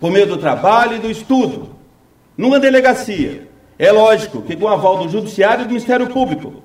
por 0.00 0.10
meio 0.10 0.26
do 0.26 0.36
trabalho 0.36 0.96
e 0.96 1.00
do 1.00 1.10
estudo, 1.10 1.74
numa 2.36 2.60
delegacia. 2.60 3.48
É 3.78 3.90
lógico 3.90 4.42
que 4.42 4.56
com 4.56 4.68
aval 4.68 4.98
do 4.98 5.08
Judiciário 5.08 5.62
e 5.62 5.64
do 5.64 5.70
Ministério 5.70 6.08
Público. 6.08 6.62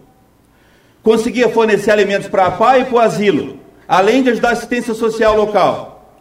Conseguia 1.04 1.50
fornecer 1.50 1.92
alimentos 1.92 2.28
para 2.28 2.46
a 2.46 2.52
PAI 2.52 2.82
e 2.82 2.86
para 2.86 2.96
o 2.96 3.00
asilo, 3.00 3.60
além 3.88 4.22
de 4.22 4.30
ajudar 4.30 4.50
a 4.50 4.54
assistência 4.54 4.94
social 4.94 5.36
local. 5.36 6.16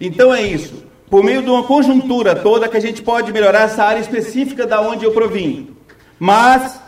Então 0.00 0.34
é 0.34 0.42
isso. 0.42 0.84
Por 1.08 1.22
meio 1.22 1.42
de 1.42 1.50
uma 1.50 1.62
conjuntura 1.64 2.34
toda 2.34 2.68
que 2.68 2.76
a 2.76 2.80
gente 2.80 3.02
pode 3.02 3.32
melhorar 3.32 3.62
essa 3.62 3.84
área 3.84 4.00
específica 4.00 4.66
da 4.66 4.80
onde 4.80 5.04
eu 5.04 5.12
provim. 5.12 5.76
Mas, 6.18 6.80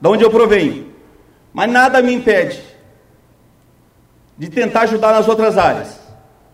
da 0.00 0.08
onde 0.08 0.24
eu 0.24 0.30
provenho. 0.30 0.89
Mas 1.52 1.70
nada 1.70 2.02
me 2.02 2.12
impede 2.12 2.60
de 4.38 4.48
tentar 4.48 4.82
ajudar 4.82 5.12
nas 5.12 5.28
outras 5.28 5.58
áreas. 5.58 6.00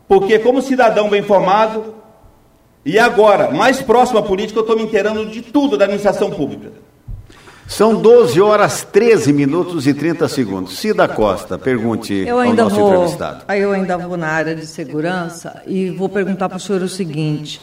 Porque 0.08 0.38
como 0.38 0.62
cidadão 0.62 1.08
bem 1.08 1.22
formado, 1.22 1.94
e 2.84 2.98
agora, 2.98 3.50
mais 3.50 3.82
próximo 3.82 4.18
à 4.18 4.22
política, 4.22 4.58
eu 4.58 4.62
estou 4.62 4.76
me 4.76 4.84
inteirando 4.84 5.26
de 5.26 5.42
tudo 5.42 5.76
da 5.76 5.84
administração 5.84 6.30
pública. 6.30 6.70
São 7.66 8.00
12 8.00 8.40
horas 8.40 8.84
13 8.84 9.32
minutos 9.32 9.88
e 9.88 9.92
30 9.92 10.28
segundos. 10.28 10.78
Cida 10.78 11.08
Costa, 11.08 11.58
pergunte 11.58 12.14
eu 12.14 12.38
ainda 12.38 12.62
ao 12.62 12.68
nosso 12.68 12.80
vou, 12.80 12.92
entrevistado. 12.92 13.44
Eu 13.52 13.72
ainda 13.72 13.98
vou 13.98 14.16
na 14.16 14.28
área 14.28 14.54
de 14.54 14.66
segurança 14.66 15.62
e 15.66 15.90
vou 15.90 16.08
perguntar 16.08 16.48
para 16.48 16.58
o 16.58 16.60
senhor 16.60 16.80
o 16.82 16.88
seguinte. 16.88 17.60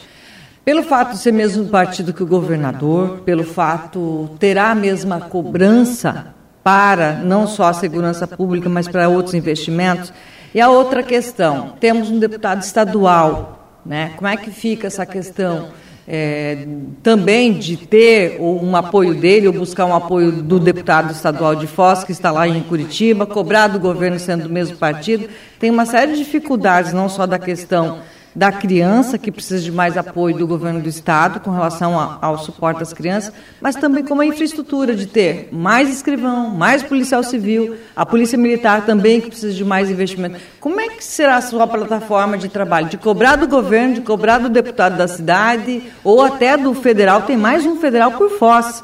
Pelo 0.62 0.82
fato 0.82 1.12
de 1.12 1.18
ser 1.18 1.32
mesmo 1.32 1.66
partido 1.68 2.12
que 2.12 2.22
o 2.22 2.26
governador, 2.26 3.20
pelo 3.24 3.44
fato 3.44 4.30
terá 4.38 4.70
a 4.70 4.74
mesma 4.74 5.20
cobrança 5.20 6.34
para 6.64 7.12
não 7.22 7.46
só 7.46 7.64
a 7.64 7.74
segurança 7.74 8.26
pública, 8.26 8.68
mas 8.68 8.88
para 8.88 9.08
outros 9.08 9.34
investimentos. 9.34 10.12
E 10.52 10.60
a 10.60 10.68
outra 10.68 11.02
questão, 11.02 11.74
temos 11.78 12.10
um 12.10 12.18
deputado 12.18 12.62
estadual, 12.62 13.78
né? 13.86 14.12
Como 14.16 14.26
é 14.26 14.36
que 14.36 14.50
fica 14.50 14.88
essa 14.88 15.06
questão? 15.06 15.68
é, 16.06 16.66
também 17.02 17.54
de 17.54 17.76
ter 17.76 18.40
um 18.40 18.76
apoio 18.76 19.14
dele, 19.14 19.46
ou 19.46 19.52
buscar 19.52 19.86
um 19.86 19.94
apoio 19.94 20.30
do 20.30 20.58
deputado 20.58 21.10
estadual 21.12 21.54
de 21.54 21.66
Foz, 21.66 22.04
que 22.04 22.12
está 22.12 22.30
lá 22.30 22.46
em 22.46 22.60
Curitiba, 22.62 23.26
cobrar 23.26 23.68
do 23.68 23.80
governo 23.80 24.18
sendo 24.18 24.44
do 24.44 24.50
mesmo 24.50 24.76
partido. 24.76 25.28
Tem 25.58 25.70
uma 25.70 25.86
série 25.86 26.12
de 26.12 26.18
dificuldades, 26.18 26.92
não 26.92 27.08
só 27.08 27.26
da 27.26 27.38
questão 27.38 28.00
da 28.34 28.50
criança, 28.50 29.16
que 29.16 29.30
precisa 29.30 29.62
de 29.62 29.70
mais 29.70 29.96
apoio 29.96 30.36
do 30.36 30.46
governo 30.46 30.80
do 30.80 30.88
Estado 30.88 31.38
com 31.38 31.52
relação 31.52 31.98
a, 31.98 32.18
ao 32.20 32.38
suporte 32.38 32.80
das 32.80 32.92
crianças, 32.92 33.32
mas 33.60 33.76
também 33.76 34.04
como 34.04 34.22
a 34.22 34.26
infraestrutura 34.26 34.94
de 34.94 35.06
ter 35.06 35.48
mais 35.52 35.88
escrivão, 35.88 36.50
mais 36.50 36.82
policial 36.82 37.22
civil, 37.22 37.76
a 37.94 38.04
polícia 38.04 38.36
militar 38.36 38.84
também 38.84 39.20
que 39.20 39.28
precisa 39.28 39.54
de 39.54 39.64
mais 39.64 39.88
investimento. 39.88 40.40
Como 40.58 40.80
é 40.80 40.88
que 40.88 41.04
será 41.04 41.36
a 41.36 41.42
sua 41.42 41.66
plataforma 41.66 42.36
de 42.36 42.48
trabalho? 42.48 42.88
De 42.88 42.96
cobrar 42.96 43.36
do 43.36 43.46
governo, 43.46 43.94
de 43.94 44.00
cobrar 44.00 44.38
do 44.38 44.48
deputado 44.48 44.96
da 44.96 45.06
cidade, 45.06 45.82
ou 46.02 46.20
até 46.20 46.56
do 46.56 46.74
federal, 46.74 47.22
tem 47.22 47.36
mais 47.36 47.64
um 47.64 47.76
federal 47.76 48.12
por 48.12 48.30
Foz. 48.30 48.82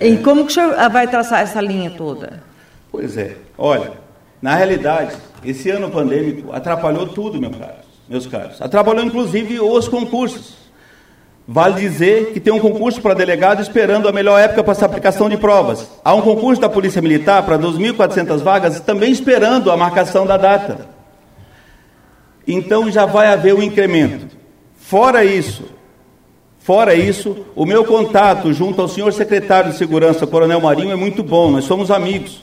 E 0.00 0.16
como 0.16 0.44
que 0.44 0.50
o 0.50 0.54
senhor 0.54 0.74
vai 0.90 1.06
traçar 1.06 1.40
essa 1.40 1.60
linha 1.60 1.92
toda? 1.96 2.42
Pois 2.90 3.16
é, 3.16 3.36
olha, 3.56 3.92
na 4.40 4.56
realidade, 4.56 5.14
esse 5.44 5.70
ano 5.70 5.88
pandêmico 5.88 6.52
atrapalhou 6.52 7.06
tudo, 7.06 7.40
meu 7.40 7.50
caro 7.50 7.81
meus 8.12 8.26
caros. 8.26 8.60
Atrapalhou 8.60 9.04
inclusive 9.04 9.58
os 9.58 9.88
concursos. 9.88 10.62
Vale 11.48 11.80
dizer 11.80 12.32
que 12.32 12.38
tem 12.38 12.52
um 12.52 12.60
concurso 12.60 13.00
para 13.00 13.14
delegado 13.14 13.60
esperando 13.60 14.06
a 14.06 14.12
melhor 14.12 14.38
época 14.38 14.62
para 14.62 14.72
essa 14.72 14.86
aplicação 14.86 15.28
de 15.28 15.36
provas. 15.36 15.90
Há 16.04 16.14
um 16.14 16.20
concurso 16.20 16.60
da 16.60 16.68
Polícia 16.68 17.02
Militar 17.02 17.42
para 17.44 17.58
2.400 17.58 18.38
vagas 18.38 18.80
também 18.80 19.10
esperando 19.10 19.70
a 19.70 19.76
marcação 19.76 20.24
da 20.24 20.36
data. 20.36 20.86
Então 22.46 22.90
já 22.90 23.06
vai 23.06 23.28
haver 23.28 23.54
um 23.54 23.62
incremento. 23.62 24.36
Fora 24.76 25.24
isso, 25.24 25.64
fora 26.58 26.94
isso, 26.94 27.46
o 27.56 27.64
meu 27.64 27.84
contato 27.84 28.52
junto 28.52 28.80
ao 28.80 28.88
senhor 28.88 29.12
secretário 29.12 29.72
de 29.72 29.78
Segurança, 29.78 30.26
Coronel 30.26 30.60
Marinho, 30.60 30.92
é 30.92 30.96
muito 30.96 31.22
bom, 31.22 31.50
nós 31.50 31.64
somos 31.64 31.90
amigos. 31.90 32.42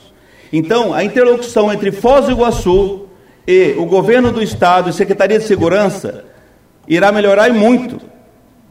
Então, 0.52 0.92
a 0.92 1.04
interlocução 1.04 1.72
entre 1.72 1.92
Foz 1.92 2.26
do 2.26 2.32
Iguaçu, 2.32 3.06
e 3.50 3.74
o 3.76 3.84
governo 3.84 4.30
do 4.30 4.40
Estado 4.40 4.88
e 4.88 4.92
Secretaria 4.92 5.36
de 5.36 5.44
Segurança 5.44 6.24
irá 6.86 7.10
melhorar 7.10 7.48
e 7.48 7.52
muito. 7.52 8.00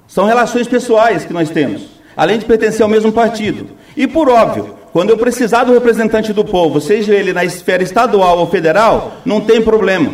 São 0.08 0.26
relações 0.26 0.70
pessoais 0.70 1.26
que 1.26 1.34
nós 1.34 1.50
temos, 1.50 1.88
além 2.16 2.40
de 2.40 2.46
pertencer 2.46 2.82
ao 2.82 2.88
mesmo 2.88 3.12
partido. 3.12 3.68
E 3.98 4.08
por 4.08 4.30
óbvio, 4.30 4.78
quando 4.94 5.10
eu 5.10 5.18
precisar 5.18 5.66
do 5.66 5.74
representante 5.74 6.32
do 6.32 6.46
povo, 6.46 6.80
seja 6.80 7.14
ele 7.14 7.34
na 7.34 7.44
esfera 7.44 7.84
estadual 7.84 8.40
ou 8.40 8.48
federal, 8.48 9.18
não 9.26 9.42
tem 9.42 9.62
problema. 9.62 10.14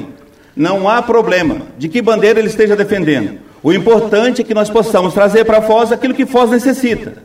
Não 0.56 0.90
há 0.90 1.00
problema 1.02 1.68
de 1.78 1.88
que 1.88 2.02
bandeira 2.02 2.40
ele 2.40 2.48
esteja 2.48 2.76
defendendo. 2.76 3.38
O 3.62 3.72
importante 3.72 4.42
é 4.42 4.44
que 4.44 4.54
nós 4.54 4.70
possamos 4.70 5.14
trazer 5.14 5.46
para 5.46 5.62
Foz 5.62 5.92
aquilo 5.92 6.16
que 6.16 6.26
Foz 6.26 6.50
necessita. 6.50 7.24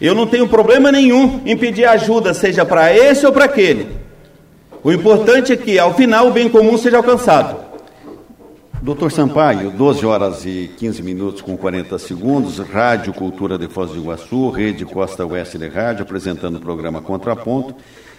Eu 0.00 0.14
não 0.14 0.26
tenho 0.26 0.48
problema 0.48 0.90
nenhum 0.90 1.40
em 1.46 1.56
pedir 1.56 1.84
ajuda, 1.84 2.34
seja 2.34 2.64
para 2.64 2.92
esse 2.92 3.24
ou 3.24 3.32
para 3.32 3.44
aquele. 3.44 4.09
O 4.82 4.90
importante 4.90 5.52
é 5.52 5.56
que, 5.56 5.78
ao 5.78 5.92
final, 5.92 6.28
o 6.28 6.32
bem 6.32 6.48
comum 6.48 6.78
seja 6.78 6.96
alcançado. 6.96 7.70
Doutor 8.80 9.12
Sampaio, 9.12 9.70
12 9.70 10.06
horas 10.06 10.46
e 10.46 10.70
15 10.78 11.02
minutos 11.02 11.42
com 11.42 11.54
40 11.54 11.98
segundos, 11.98 12.58
Rádio 12.58 13.12
Cultura 13.12 13.58
de 13.58 13.68
Foz 13.68 13.90
do 13.90 13.98
Iguaçu, 13.98 14.48
Rede 14.48 14.86
Costa 14.86 15.26
Oeste 15.26 15.58
de 15.58 15.68
Rádio, 15.68 16.02
apresentando 16.02 16.56
o 16.56 16.60
programa 16.60 17.02
Contraponto 17.02 17.74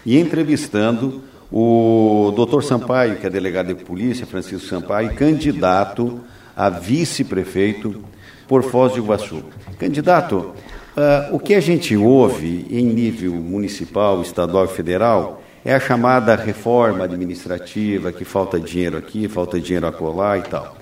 e 0.05 0.19
entrevistando 0.19 1.23
o 1.51 2.31
doutor 2.35 2.63
Sampaio, 2.63 3.15
que 3.15 3.25
é 3.25 3.29
delegado 3.29 3.73
de 3.73 3.83
polícia, 3.83 4.27
Francisco 4.27 4.67
Sampaio, 4.67 5.15
candidato 5.15 6.21
a 6.55 6.69
vice-prefeito 6.69 8.03
por 8.47 8.61
Foz 8.61 8.93
do 8.93 8.99
Iguaçu. 8.99 9.43
Candidato, 9.79 10.53
uh, 10.95 11.35
o 11.35 11.39
que 11.39 11.55
a 11.55 11.59
gente 11.59 11.97
ouve 11.97 12.67
em 12.69 12.85
nível 12.85 13.33
municipal, 13.33 14.21
estadual 14.21 14.65
e 14.65 14.67
federal 14.67 15.40
é 15.63 15.73
a 15.73 15.79
chamada 15.79 16.35
reforma 16.35 17.03
administrativa, 17.03 18.11
que 18.11 18.25
falta 18.25 18.59
dinheiro 18.59 18.97
aqui, 18.97 19.27
falta 19.27 19.59
dinheiro 19.59 19.87
acolá 19.87 20.37
e 20.37 20.41
tal. 20.41 20.77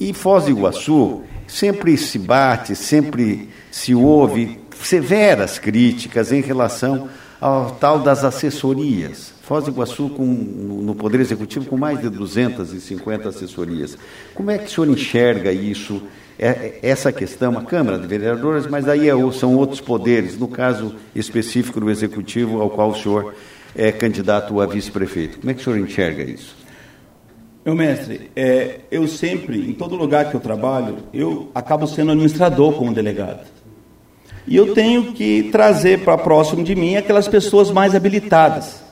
E 0.00 0.12
Foz 0.12 0.44
do 0.44 0.50
Iguaçu 0.50 1.22
sempre 1.46 1.96
se 1.96 2.18
bate, 2.18 2.74
sempre 2.74 3.48
se 3.70 3.94
ouve 3.94 4.58
severas 4.80 5.58
críticas 5.58 6.32
em 6.32 6.40
relação 6.40 7.08
ao 7.40 7.72
tal 7.72 7.98
das 7.98 8.24
assessorias. 8.24 9.32
Foz 9.42 9.64
do 9.64 9.70
Iguaçu, 9.70 10.08
com, 10.10 10.24
no 10.24 10.94
Poder 10.94 11.20
Executivo, 11.20 11.66
com 11.66 11.76
mais 11.76 12.00
de 12.00 12.08
250 12.08 13.28
assessorias. 13.28 13.98
Como 14.34 14.50
é 14.50 14.58
que 14.58 14.66
o 14.66 14.70
senhor 14.70 14.88
enxerga 14.88 15.52
isso, 15.52 16.02
é, 16.38 16.78
essa 16.82 17.12
questão, 17.12 17.58
a 17.58 17.62
Câmara 17.62 17.98
de 17.98 18.06
Vereadores, 18.06 18.66
mas 18.66 18.88
aí 18.88 19.08
é, 19.08 19.32
são 19.32 19.56
outros 19.56 19.80
poderes, 19.80 20.38
no 20.38 20.48
caso 20.48 20.94
específico 21.14 21.80
do 21.80 21.90
Executivo, 21.90 22.60
ao 22.60 22.70
qual 22.70 22.90
o 22.90 22.96
senhor 22.96 23.34
é 23.76 23.90
candidato 23.90 24.60
a 24.60 24.66
vice-prefeito. 24.66 25.38
Como 25.38 25.50
é 25.50 25.54
que 25.54 25.60
o 25.60 25.64
senhor 25.64 25.78
enxerga 25.78 26.22
isso? 26.22 26.56
Meu 27.64 27.74
mestre, 27.76 28.30
é, 28.34 28.80
eu 28.90 29.06
sempre, 29.06 29.70
em 29.70 29.72
todo 29.72 29.94
lugar 29.94 30.28
que 30.28 30.34
eu 30.34 30.40
trabalho, 30.40 30.96
eu 31.14 31.48
acabo 31.54 31.86
sendo 31.86 32.10
administrador 32.10 32.72
como 32.72 32.92
delegado. 32.92 33.46
E 34.46 34.56
eu 34.56 34.74
tenho 34.74 35.12
que 35.12 35.48
trazer 35.52 36.00
para 36.00 36.18
próximo 36.18 36.64
de 36.64 36.74
mim 36.74 36.96
aquelas 36.96 37.28
pessoas 37.28 37.70
mais 37.70 37.94
habilitadas. 37.94 38.82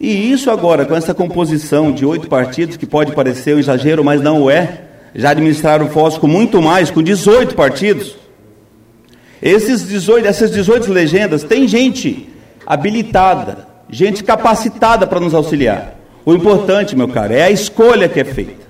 E 0.00 0.32
isso 0.32 0.50
agora, 0.50 0.86
com 0.86 0.94
essa 0.94 1.12
composição 1.12 1.92
de 1.92 2.06
oito 2.06 2.28
partidos, 2.28 2.76
que 2.76 2.86
pode 2.86 3.12
parecer 3.12 3.54
um 3.54 3.58
exagero, 3.58 4.02
mas 4.02 4.22
não 4.22 4.44
o 4.44 4.50
é, 4.50 4.84
já 5.14 5.30
administraram 5.30 5.86
o 5.86 5.90
FOS 5.90 6.16
com 6.16 6.26
muito 6.26 6.62
mais, 6.62 6.90
com 6.90 7.02
18 7.02 7.54
partidos. 7.54 8.16
Esses 9.42 9.86
18, 9.86 10.26
essas 10.26 10.50
18 10.50 10.90
legendas, 10.90 11.42
tem 11.42 11.68
gente 11.68 12.28
habilitada, 12.66 13.66
gente 13.90 14.22
capacitada 14.22 15.06
para 15.06 15.20
nos 15.20 15.34
auxiliar. 15.34 15.94
O 16.24 16.34
importante, 16.34 16.94
meu 16.94 17.08
caro, 17.08 17.32
é 17.32 17.42
a 17.42 17.50
escolha 17.50 18.08
que 18.08 18.20
é 18.20 18.24
feita. 18.24 18.66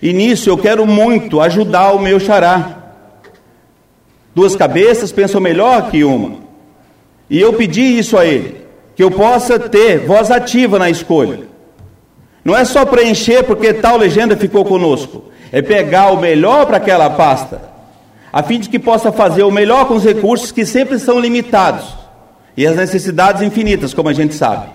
E 0.00 0.12
nisso 0.12 0.48
eu 0.48 0.56
quero 0.56 0.86
muito 0.86 1.40
ajudar 1.40 1.92
o 1.92 1.98
meu 1.98 2.18
xará. 2.18 2.78
Duas 4.34 4.56
cabeças 4.56 5.12
pensam 5.12 5.40
melhor 5.40 5.90
que 5.90 6.02
uma. 6.02 6.38
E 7.28 7.40
eu 7.40 7.52
pedi 7.52 7.98
isso 7.98 8.16
a 8.16 8.24
ele, 8.24 8.62
que 8.96 9.04
eu 9.04 9.10
possa 9.10 9.58
ter 9.58 9.98
voz 10.06 10.30
ativa 10.30 10.78
na 10.78 10.88
escolha. 10.88 11.40
Não 12.44 12.56
é 12.56 12.64
só 12.64 12.84
preencher 12.84 13.44
porque 13.44 13.72
tal 13.74 13.96
legenda 13.96 14.36
ficou 14.36 14.64
conosco, 14.64 15.24
é 15.52 15.62
pegar 15.62 16.10
o 16.10 16.20
melhor 16.20 16.66
para 16.66 16.78
aquela 16.78 17.10
pasta, 17.10 17.60
a 18.32 18.42
fim 18.42 18.58
de 18.58 18.68
que 18.68 18.78
possa 18.78 19.12
fazer 19.12 19.44
o 19.44 19.50
melhor 19.50 19.86
com 19.86 19.94
os 19.94 20.04
recursos 20.04 20.50
que 20.50 20.64
sempre 20.64 20.98
são 20.98 21.20
limitados 21.20 22.01
e 22.56 22.66
as 22.66 22.76
necessidades 22.76 23.42
infinitas, 23.42 23.94
como 23.94 24.08
a 24.08 24.12
gente 24.12 24.34
sabe. 24.34 24.70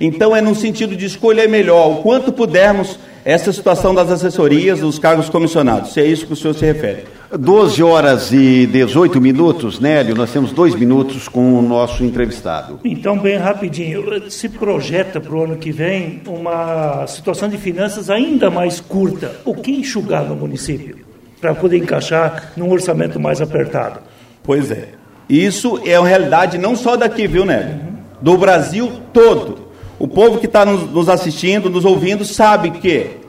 Então 0.00 0.34
é 0.34 0.40
no 0.40 0.54
sentido 0.54 0.96
de 0.96 1.04
escolher 1.04 1.48
melhor, 1.48 1.90
o 1.90 1.96
quanto 1.96 2.32
pudermos, 2.32 2.98
essa 3.22 3.52
situação 3.52 3.94
das 3.94 4.10
assessorias, 4.10 4.80
dos 4.80 4.98
cargos 4.98 5.28
comissionados, 5.28 5.92
se 5.92 6.00
é 6.00 6.06
isso 6.06 6.26
que 6.26 6.32
o 6.32 6.36
senhor 6.36 6.54
se 6.54 6.64
refere. 6.64 7.04
12 7.38 7.82
horas 7.82 8.32
e 8.32 8.66
18 8.66 9.20
minutos, 9.20 9.78
Nélio, 9.78 10.16
nós 10.16 10.32
temos 10.32 10.52
dois 10.52 10.74
minutos 10.74 11.28
com 11.28 11.54
o 11.54 11.62
nosso 11.62 12.02
entrevistado. 12.02 12.80
Então, 12.82 13.18
bem 13.18 13.36
rapidinho, 13.36 14.30
se 14.30 14.48
projeta 14.48 15.20
para 15.20 15.34
o 15.34 15.44
ano 15.44 15.56
que 15.56 15.70
vem 15.70 16.22
uma 16.26 17.06
situação 17.06 17.48
de 17.48 17.58
finanças 17.58 18.10
ainda 18.10 18.50
mais 18.50 18.80
curta. 18.80 19.36
O 19.44 19.54
que 19.54 19.70
enxugar 19.70 20.24
no 20.24 20.34
município 20.34 20.96
para 21.40 21.54
poder 21.54 21.76
encaixar 21.76 22.52
num 22.56 22.70
orçamento 22.70 23.20
mais 23.20 23.40
apertado? 23.40 24.00
Pois 24.42 24.70
é. 24.70 24.99
Isso 25.30 25.80
é 25.84 25.96
uma 25.96 26.08
realidade 26.08 26.58
não 26.58 26.74
só 26.74 26.96
daqui, 26.96 27.28
viu, 27.28 27.44
Nélio? 27.44 27.78
Do 28.20 28.36
Brasil 28.36 28.90
todo. 29.12 29.70
O 29.96 30.08
povo 30.08 30.38
que 30.38 30.46
está 30.46 30.64
nos 30.64 31.08
assistindo, 31.08 31.70
nos 31.70 31.84
ouvindo, 31.84 32.24
sabe 32.24 32.72
que 32.72 33.20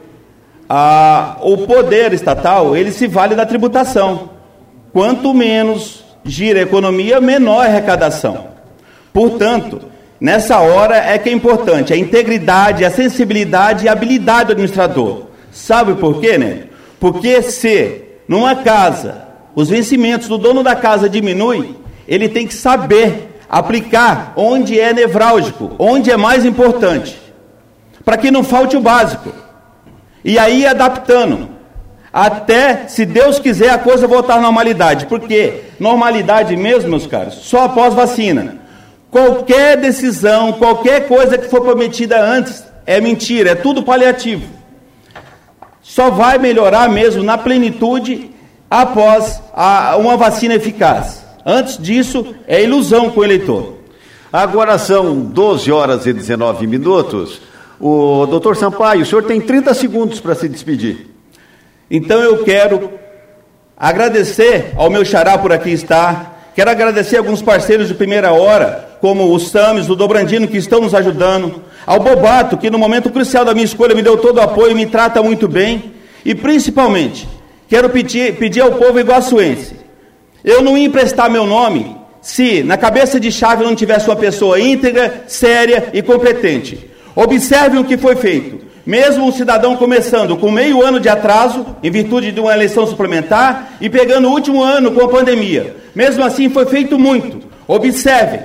a, 0.67 1.37
o 1.41 1.59
poder 1.59 2.11
estatal 2.11 2.75
ele 2.75 2.91
se 2.91 3.05
vale 3.05 3.35
da 3.35 3.45
tributação. 3.45 4.31
Quanto 4.91 5.31
menos 5.31 6.03
gira 6.25 6.59
a 6.59 6.63
economia, 6.63 7.21
menor 7.21 7.61
a 7.61 7.67
arrecadação. 7.67 8.47
Portanto, 9.13 9.81
nessa 10.19 10.59
hora 10.59 10.97
é 10.97 11.19
que 11.19 11.29
é 11.29 11.33
importante 11.33 11.93
a 11.93 11.97
integridade, 11.97 12.83
a 12.83 12.89
sensibilidade 12.89 13.85
e 13.85 13.89
a 13.89 13.91
habilidade 13.91 14.47
do 14.47 14.51
administrador. 14.53 15.27
Sabe 15.51 15.93
por 15.93 16.19
quê, 16.19 16.35
né? 16.37 16.63
Porque 16.99 17.43
se 17.43 18.01
numa 18.27 18.55
casa 18.55 19.27
os 19.53 19.69
vencimentos 19.69 20.27
do 20.27 20.37
dono 20.37 20.63
da 20.63 20.75
casa 20.75 21.07
diminuem, 21.07 21.80
ele 22.13 22.27
tem 22.27 22.45
que 22.45 22.53
saber 22.53 23.39
aplicar 23.49 24.33
onde 24.35 24.77
é 24.77 24.91
nevrálgico, 24.91 25.71
onde 25.79 26.11
é 26.11 26.17
mais 26.17 26.43
importante, 26.43 27.17
para 28.03 28.17
que 28.17 28.29
não 28.29 28.43
falte 28.43 28.75
o 28.75 28.81
básico. 28.81 29.31
E 30.23 30.37
aí 30.37 30.65
adaptando, 30.65 31.49
até, 32.11 32.89
se 32.89 33.05
Deus 33.05 33.39
quiser, 33.39 33.69
a 33.69 33.77
coisa 33.77 34.07
voltar 34.07 34.35
à 34.35 34.41
normalidade. 34.41 35.05
Porque 35.05 35.61
normalidade 35.79 36.53
mesmo, 36.57 36.89
meus 36.89 37.07
caros, 37.07 37.35
só 37.35 37.63
após 37.63 37.93
vacina. 37.93 38.57
Qualquer 39.09 39.77
decisão, 39.77 40.51
qualquer 40.53 41.07
coisa 41.07 41.37
que 41.37 41.47
for 41.47 41.61
prometida 41.61 42.21
antes, 42.21 42.65
é 42.85 42.99
mentira, 42.99 43.51
é 43.51 43.55
tudo 43.55 43.83
paliativo. 43.83 44.45
Só 45.81 46.09
vai 46.09 46.37
melhorar 46.37 46.89
mesmo 46.89 47.23
na 47.23 47.37
plenitude 47.37 48.31
após 48.69 49.41
a, 49.53 49.95
uma 49.95 50.17
vacina 50.17 50.55
eficaz. 50.55 51.20
Antes 51.45 51.77
disso, 51.77 52.35
é 52.47 52.63
ilusão 52.63 53.09
com 53.09 53.21
o 53.21 53.23
eleitor. 53.23 53.77
Agora 54.31 54.77
são 54.77 55.19
12 55.19 55.71
horas 55.71 56.05
e 56.05 56.13
19 56.13 56.67
minutos. 56.67 57.41
O 57.79 58.25
doutor 58.27 58.55
Sampaio, 58.55 59.01
o 59.01 59.05
senhor 59.05 59.23
tem 59.23 59.41
30 59.41 59.73
segundos 59.73 60.19
para 60.19 60.35
se 60.35 60.47
despedir. 60.47 61.07
Então 61.89 62.19
eu 62.21 62.43
quero 62.43 62.91
agradecer 63.75 64.71
ao 64.77 64.89
meu 64.89 65.03
xará 65.03 65.37
por 65.37 65.51
aqui 65.51 65.71
estar. 65.71 66.51
Quero 66.55 66.69
agradecer 66.69 67.17
alguns 67.17 67.41
parceiros 67.41 67.87
de 67.87 67.93
primeira 67.93 68.31
hora, 68.31 68.97
como 69.01 69.33
o 69.33 69.39
Sames, 69.39 69.89
o 69.89 69.95
Dobrandino, 69.95 70.47
que 70.47 70.57
estão 70.57 70.79
nos 70.79 70.93
ajudando. 70.93 71.61
Ao 71.85 71.99
Bobato, 71.99 72.57
que 72.57 72.69
no 72.69 72.77
momento 72.77 73.09
crucial 73.09 73.43
da 73.43 73.53
minha 73.53 73.65
escolha 73.65 73.95
me 73.95 74.03
deu 74.03 74.17
todo 74.17 74.37
o 74.37 74.41
apoio 74.41 74.71
e 74.71 74.75
me 74.75 74.85
trata 74.85 75.23
muito 75.23 75.47
bem. 75.47 75.91
E 76.23 76.35
principalmente, 76.35 77.27
quero 77.67 77.89
pedir, 77.89 78.35
pedir 78.35 78.61
ao 78.61 78.73
povo 78.73 78.99
iguaçuense 78.99 79.80
eu 80.43 80.61
não 80.61 80.77
ia 80.77 80.85
emprestar 80.85 81.29
meu 81.29 81.45
nome 81.45 81.95
se 82.21 82.63
na 82.63 82.77
cabeça 82.77 83.19
de 83.19 83.31
chave 83.31 83.63
não 83.63 83.75
tivesse 83.75 84.07
uma 84.07 84.15
pessoa 84.15 84.59
íntegra, 84.59 85.23
séria 85.27 85.89
e 85.93 86.01
competente. 86.01 86.89
Observem 87.15 87.79
o 87.79 87.83
que 87.83 87.97
foi 87.97 88.15
feito. 88.15 88.61
Mesmo 88.85 89.25
um 89.25 89.31
cidadão 89.31 89.75
começando 89.75 90.37
com 90.37 90.51
meio 90.51 90.83
ano 90.83 90.99
de 90.99 91.09
atraso, 91.09 91.65
em 91.83 91.91
virtude 91.91 92.31
de 92.31 92.39
uma 92.39 92.53
eleição 92.53 92.85
suplementar, 92.87 93.73
e 93.79 93.89
pegando 93.89 94.27
o 94.27 94.31
último 94.31 94.63
ano 94.63 94.91
com 94.91 95.03
a 95.03 95.09
pandemia. 95.09 95.75
Mesmo 95.93 96.23
assim, 96.23 96.49
foi 96.49 96.65
feito 96.65 96.97
muito. 96.97 97.41
Observem. 97.67 98.41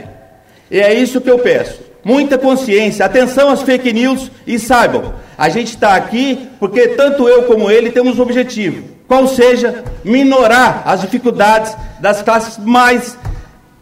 E 0.70 0.78
é 0.78 0.92
isso 0.92 1.20
que 1.20 1.30
eu 1.30 1.38
peço. 1.38 1.80
Muita 2.04 2.38
consciência, 2.38 3.04
atenção 3.04 3.50
às 3.50 3.62
fake 3.62 3.92
news 3.92 4.30
e 4.46 4.58
saibam, 4.58 5.14
a 5.36 5.48
gente 5.48 5.68
está 5.68 5.96
aqui 5.96 6.48
porque 6.60 6.88
tanto 6.88 7.28
eu 7.28 7.44
como 7.44 7.70
ele 7.70 7.90
temos 7.90 8.18
um 8.18 8.22
objetivo 8.22 8.96
qual 9.06 9.26
seja 9.28 9.84
minorar 10.04 10.82
as 10.84 11.00
dificuldades 11.00 11.76
das 12.00 12.22
classes 12.22 12.58
mais 12.58 13.18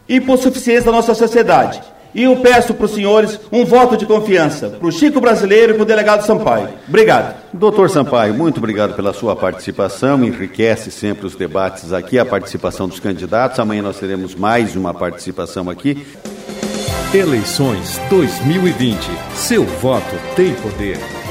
hipossuficientes 0.09 0.85
da 0.85 0.93
nossa 0.93 1.15
sociedade. 1.15 1.83
E 2.15 2.23
eu 2.23 2.37
peço 2.37 2.73
para 2.75 2.85
os 2.85 2.93
senhores 2.93 3.41
um 3.51 3.65
voto 3.65 3.97
de 3.97 4.07
confiança 4.07 4.69
para 4.69 4.87
o 4.87 4.93
Chico 4.93 5.21
Brasileiro 5.21 5.73
e 5.73 5.75
para 5.75 5.83
o 5.83 5.87
delegado 5.87 6.25
Sampaio. 6.25 6.69
Obrigado. 6.89 7.35
Doutor 7.53 7.91
Sampaio, 7.91 8.33
muito 8.33 8.59
obrigado 8.59 8.95
pela 8.95 9.13
sua 9.13 9.35
participação. 9.35 10.25
Enriquece 10.25 10.93
sempre 10.93 11.27
os 11.27 11.35
debates 11.35 11.93
aqui, 11.93 12.17
a 12.17 12.25
participação 12.25 12.87
dos 12.87 13.01
candidatos. 13.01 13.59
Amanhã 13.59 13.83
nós 13.83 13.99
teremos 13.99 14.35
mais 14.35 14.77
uma 14.77 14.95
participação 14.95 15.69
aqui. 15.69 16.07
Eleições 17.13 18.01
2020. 18.09 18.97
Seu 19.35 19.65
voto 19.65 20.15
tem 20.37 20.55
poder. 20.55 21.24